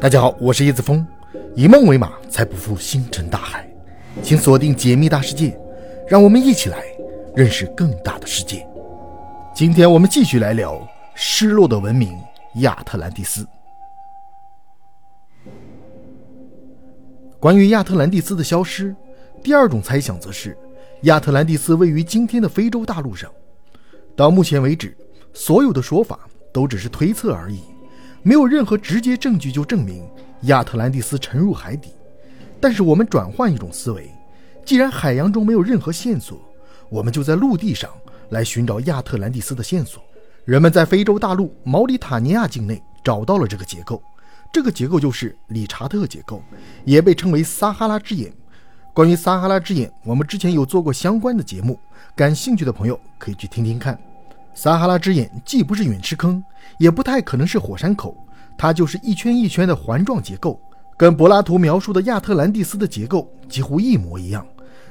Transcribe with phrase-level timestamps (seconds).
[0.00, 1.04] 大家好，我是叶子峰，
[1.56, 3.68] 以梦为马，才不负星辰大海。
[4.22, 5.58] 请锁定解密大世界，
[6.06, 6.84] 让我们一起来
[7.34, 8.64] 认识更大的世界。
[9.52, 10.80] 今天我们继续来聊
[11.16, 12.16] 失落的文明
[12.60, 13.44] 亚特兰蒂斯。
[17.40, 18.94] 关于亚特兰蒂斯的消失，
[19.42, 20.56] 第二种猜想则是
[21.02, 23.28] 亚特兰蒂斯位于今天的非洲大陆上。
[24.14, 24.96] 到目前为止，
[25.32, 26.20] 所有的说法
[26.52, 27.62] 都只是推测而已。
[28.22, 30.08] 没有任何直接证据就证明
[30.42, 31.90] 亚特兰蒂斯沉入海底，
[32.60, 34.10] 但是我们转换一种思维，
[34.64, 36.40] 既然海洋中没有任何线索，
[36.88, 37.90] 我们就在陆地上
[38.30, 40.02] 来寻找亚特兰蒂斯的线索。
[40.44, 44.02] 人们在非洲大陆毛里塔尼亚境内找到了这个结构，
[44.52, 46.42] 这个结构就是理查特结构，
[46.84, 48.32] 也被称为撒哈拉之眼。
[48.94, 51.78] 关于撒哈拉之眼，我们之前有做过相关的节目，
[52.16, 53.98] 感兴趣的朋友可以去听听看。
[54.60, 56.42] 撒哈拉之眼既不是陨石坑，
[56.78, 58.16] 也不太可能是火山口，
[58.58, 60.60] 它就是一圈一圈的环状结构，
[60.96, 64.44] 跟柏拉图描述的亚特兰蒂斯的结构几乎一模一样。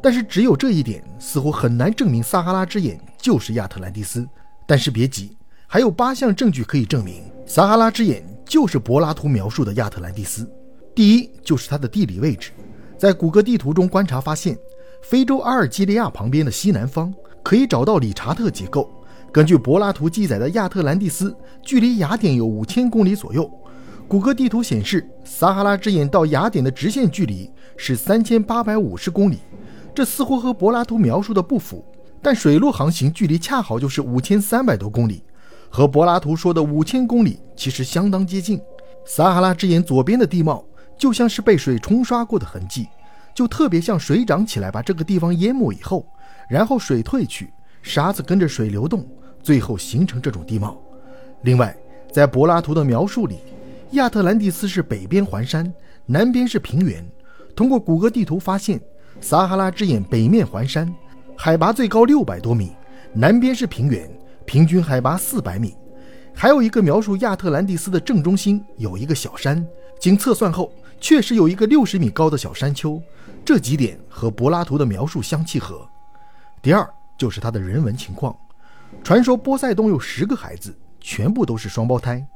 [0.00, 4.24] 但是只有这一点，似乎很难证明撒哈拉之眼就是亚特兰蒂斯。
[4.64, 10.48] 但是别急，还有八项证据可以证明撒哈拉之眼就是柏拉图描述的亚特兰蒂斯。
[10.94, 12.52] 第一，就是它的地理位置，
[12.96, 14.56] 在谷歌地图中观察发现，
[15.02, 18.88] 非洲阿尔及利亚旁边的西南方可以找到理查特结构。
[19.30, 23.50] 根据柏拉图记载的亚特兰蒂斯，距离雅典有五千公里左右。
[24.08, 29.40] 谷歌地图显示，撒哈拉之眼到雅典的直线距离是三千八百五十公里，
[29.94, 31.84] 这似乎和柏拉图描述的不符。
[32.22, 35.22] 但水路航行距离恰好就是五千三百多公里，
[35.68, 38.58] 和柏拉图说的五千公里其实相当接近。
[39.04, 40.64] 撒哈拉之眼左边的地貌
[40.98, 42.88] 就像是被水冲刷过的痕迹，
[43.34, 46.06] 就特别像水涨起来把这个地方淹没以后，
[46.48, 49.06] 然后水退去，沙子跟着水流动。
[49.42, 50.80] 最后形成这种地貌。
[51.42, 51.76] 另外，
[52.12, 53.38] 在柏拉图的描述里，
[53.92, 55.72] 亚特兰蒂斯是北边环山，
[56.06, 57.04] 南边是平原。
[57.54, 58.80] 通过谷歌地图发现，
[59.20, 60.92] 撒哈拉之眼北面环山，
[61.36, 62.72] 海拔最高六百多米，
[63.12, 64.10] 南边是平原，
[64.44, 65.74] 平均海拔四百米。
[66.34, 69.66] 还有一个描述亚特兰蒂斯的正中心有一个小山，
[69.98, 73.00] 经测算后确实有一个六十米高的小山丘。
[73.44, 75.88] 这几点和柏拉图的描述相契合。
[76.60, 78.36] 第二就是它的人文情况。
[79.02, 82.26] 传说波塞冬有十个孩子，全部都是双胞胎。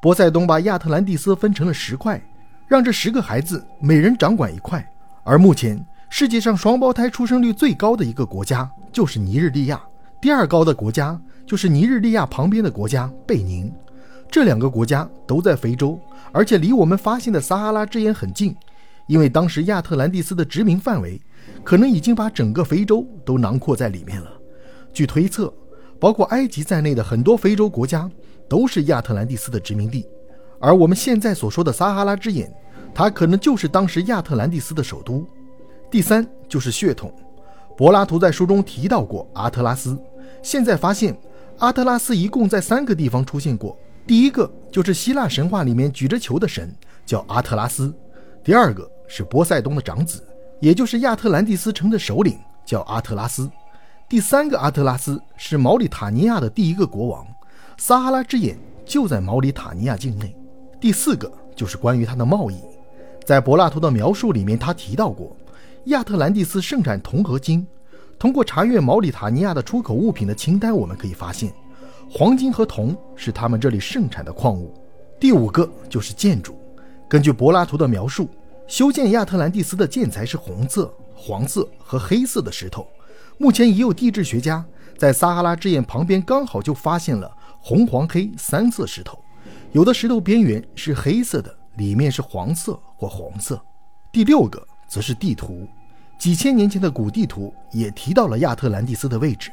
[0.00, 2.20] 波塞冬把亚特兰蒂斯分成了十块，
[2.66, 4.84] 让这十个孩子每人掌管一块。
[5.24, 9.80] 而目前世界上双胞胎出生率最高的一个国家就是尼日利亚，
[10.20, 13.72] 第二高的国家就是尼日利亚旁边的国家贝宁。
[14.30, 16.00] 这两个国家都在非洲，
[16.32, 18.56] 而且离我们发现的撒哈拉之眼很近，
[19.06, 21.20] 因为当时亚特兰蒂斯的殖民范围
[21.62, 24.30] 可能已经把整个非洲都囊括在里面了。
[24.92, 25.52] 据推测。
[26.02, 28.10] 包括埃及在内的很多非洲国家
[28.48, 30.04] 都是亚特兰蒂斯的殖民地，
[30.58, 32.52] 而我们现在所说的撒哈拉之眼，
[32.92, 35.24] 它可能就是当时亚特兰蒂斯的首都。
[35.92, 37.14] 第三就是血统，
[37.76, 39.96] 柏拉图在书中提到过阿特拉斯，
[40.42, 41.16] 现在发现
[41.58, 43.78] 阿特拉斯一共在三个地方出现过。
[44.04, 46.74] 第一个就是希腊神话里面举着球的神
[47.06, 47.94] 叫阿特拉斯，
[48.42, 50.20] 第二个是波塞冬的长子，
[50.58, 52.36] 也就是亚特兰蒂斯城的首领
[52.66, 53.48] 叫阿特拉斯。
[54.12, 57.26] 第三个阿特拉斯是毛里塔尼亚的第一个国王，
[57.78, 60.36] 撒哈拉之眼就在毛里塔尼亚境内。
[60.78, 62.60] 第四个就是关于他的贸易，
[63.24, 65.34] 在柏拉图的描述里面，他提到过
[65.86, 67.66] 亚特兰蒂斯盛产铜和金。
[68.18, 71.50] 通过查阅毛里塔尼亚的出口物品的清单，我们可以发现，
[72.10, 74.74] 黄金和铜是他们这里盛产的矿物。
[75.18, 76.54] 第五个就是建筑，
[77.08, 78.28] 根据柏拉图的描述，
[78.66, 82.86] 修建亚特兰蒂斯的建材是红色、黄色和黑色的石头。
[83.38, 84.64] 目前已有地质学家
[84.96, 89.18] 在撒哈拉之眼旁边刚好就发现了红、黄、黑三色石头，
[89.72, 93.60] 有的石头边缘是黑色的，里面是黄色或红色。
[94.12, 95.66] 第六个则是地图，
[96.18, 99.50] 几千年前的古地图也提到了亚特兰蒂斯的位置，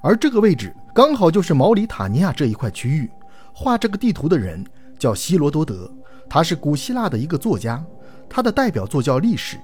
[0.00, 3.10] 而这个位置刚好就是毛里塔尼亚这一块区域。
[3.54, 4.64] 画这个地图的人
[4.98, 5.90] 叫希罗多德，
[6.28, 7.84] 他是古希腊的一个作家，
[8.28, 9.56] 他的代表作叫《历史》，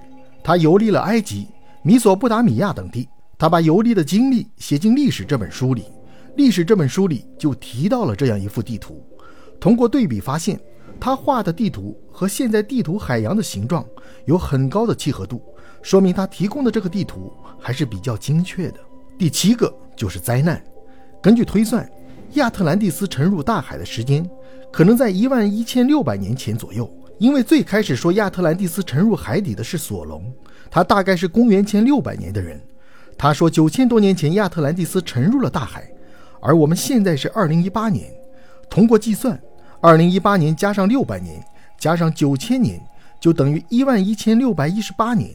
[0.42, 1.48] 他游历了埃及、
[1.82, 3.08] 米索不达米亚等地。
[3.38, 5.82] 他把游历的经历写进《历史》这本书里，
[6.34, 9.00] 《历史》这本书里就提到了这样一幅地图。
[9.60, 10.58] 通过对比发现，
[10.98, 13.86] 他画的地图和现在地图海洋的形状
[14.24, 15.40] 有很高的契合度，
[15.82, 18.80] 说明他提供的这个地图还是比较精确的。
[19.16, 20.60] 第七个就是灾难。
[21.22, 21.88] 根据推算，
[22.32, 24.28] 亚特兰蒂斯沉入大海的时间
[24.72, 30.24] 可能在一万一千六百年前左右，因为最开始说亚特兰蒂斯沉入海底的是索隆，
[30.68, 32.60] 他大概是公元前六百年的人。
[33.18, 35.90] 他说，九千多年前亚特兰蒂斯沉入了大海，
[36.40, 38.08] 而我们现在是二零一八年。
[38.70, 39.36] 通过计算，
[39.80, 41.44] 二零一八年加上六百年，
[41.80, 42.80] 加上九千年，
[43.20, 45.34] 就等于一万一千六百一十八年。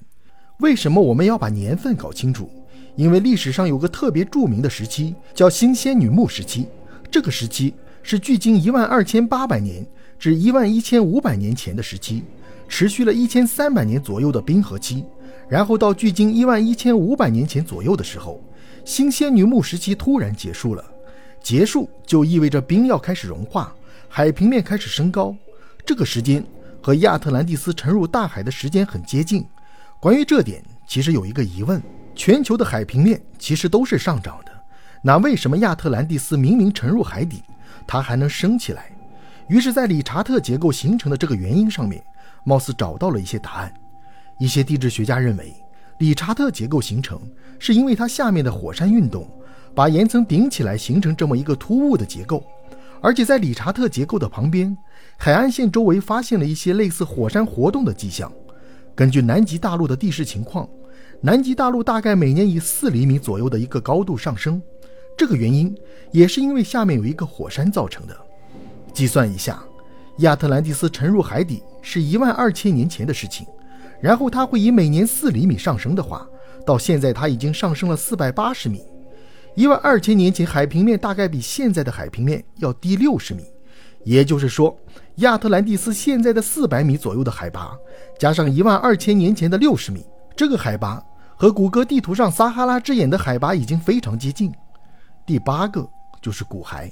[0.59, 2.50] 为什么我们要把年份搞清楚？
[2.95, 6.69] 因为历史上有个特别著名的时期，叫新仙女木时期。
[7.12, 9.85] 这个时期是距今一万二千八百年
[10.18, 12.24] 至一万一千五百年前的时期，
[12.69, 15.03] 持续了一千三百年左右的冰河期。
[15.50, 18.44] 然后到距今一万一千五百年前左右的时候，
[18.86, 20.84] 新仙女木时期突然结束了。
[21.42, 23.75] 结束就意味着冰要开始融化，
[24.07, 25.36] 海平面开始升高。
[25.86, 26.44] 这个时间
[26.81, 29.45] 和亚特兰蒂斯沉入大海的时间很接近。
[30.00, 31.81] 关于这点，其实有一个疑问：
[32.16, 34.51] 全球的海平面其实都是上涨的，
[35.01, 37.44] 那为什么亚特兰蒂斯明明沉入海底，
[37.86, 38.90] 它还能升起来？
[39.50, 42.01] 于是，在理查特结构形成的这个原因上面，
[42.45, 43.74] 貌似找到了一些答案。
[44.39, 45.53] 一些地质学家认为，
[46.00, 47.19] 理查特结构形成
[47.59, 49.27] 是因为它下面的火山运动。
[49.75, 52.44] 把岩层顶起来，形成这么一个突兀的结构，
[53.01, 54.77] 而且在理查特结构的旁边，
[55.18, 58.31] 海岸线周围发现了一些类似火山活动的迹象。
[58.94, 60.69] 根据南极大陆的地势情况，
[61.21, 64.62] 南极大陆大概每年以四厘米左右的一个高度上升，
[65.18, 65.75] 这个原因
[66.12, 68.15] 也是因为下面有一个火山造成的。
[68.94, 69.63] 计算一下，
[70.19, 73.47] 亚特兰蒂斯沉入海底是一万二千年前的事情，
[74.03, 76.27] 然后它会以每年四厘米上升的话，
[76.65, 78.83] 到现在它已经上升了四百八十米。
[79.55, 83.44] 一万二千年前，海平面大概比现在的海平面要低六十米，
[84.03, 84.77] 也就是说，
[85.17, 87.71] 亚特兰蒂斯现在的四百米左右的海拔，
[88.19, 91.01] 加上一万二千年前的六十米，这个海拔
[91.38, 94.51] 和谷歌地图上撒哈拉之眼的海拔已经非常接近。
[95.25, 95.88] 第八个
[96.21, 96.91] 就是骨骸，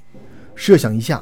[0.55, 1.21] 设想一下，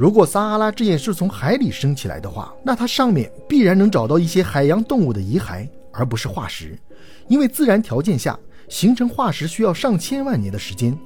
[0.00, 6.74] 如果撒哈拉之眼是从海里升起来的话，那它上面必然能找到一些海洋动物的遗骸，而不是化石，
[7.28, 8.38] 因为自然条件下。
[8.66, 10.96] 形成化石需要上千万年的时间，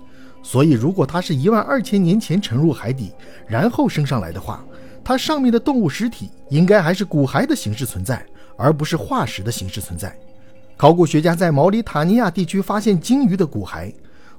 [0.43, 3.11] 所以如果它是一万二千年前沉入海底，
[3.49, 4.65] 然后升上来的话，
[5.03, 8.25] 它上面的动物尸体应该还是骨骸的形式存在，
[8.57, 10.17] 而不是化石的形式存在。
[10.77, 13.93] 考古学家在毛里塔尼亚地区发现鲸鱼的骨骸，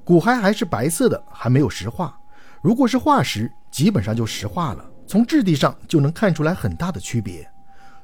[0.06, 2.18] 骨骸还是白色的，还没有石化。
[2.62, 7.46] 如果是化石，基本上就石化了，从质地上就能看出来很大的区别。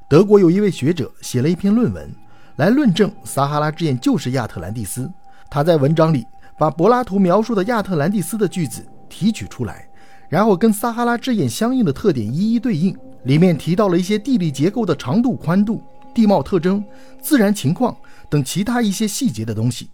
[0.10, 2.14] 德国有一位学者写了一篇论文。
[2.58, 5.10] 来论证撒哈拉之眼就是亚特兰蒂斯。
[5.50, 6.26] 他在文章里
[6.60, 9.88] 把柏拉图描述的亚特兰蒂斯的句子提取出来，
[10.28, 12.94] 然后跟撒哈拉之眼相应的特点一一对应。
[13.24, 15.82] 里面提到了一些地理结构的长度、宽度、
[16.14, 16.84] 地貌特征、
[17.22, 17.96] 自然情况
[18.30, 19.90] 等其他一些细节的东西，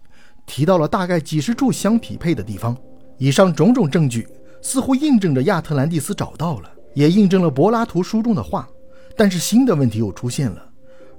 [0.47, 2.75] 提到了大概几十处相匹配的地方。
[3.19, 4.27] 以上种种证据
[4.61, 8.67] 似乎印证着亚特兰蒂斯找到了，也印证了柏拉图书中的话。
[9.15, 10.63] 但是新的问题又出现了。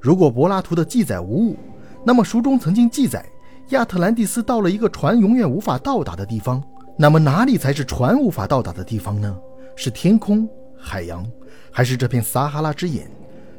[0.00, 1.56] 如果柏拉图的记载无误，
[2.04, 3.24] 那么书中曾经记载
[3.70, 6.62] 亚特兰蒂斯到了一个船永远无法到达的地方。
[6.96, 9.36] 那么哪里才是船无法到达的地方呢？
[9.74, 10.48] 是天空、
[10.78, 11.26] 海洋，
[11.72, 13.10] 还是这片撒哈拉之眼？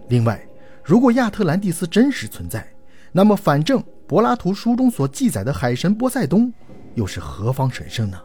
[0.07, 0.41] 另外，
[0.83, 2.65] 如果亚特兰蒂斯真实存在，
[3.11, 6.53] 那么反正柏拉图书中所记载的海神波塞冬
[6.95, 8.17] 又是何方神圣呢？